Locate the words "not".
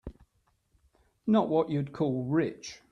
1.27-1.47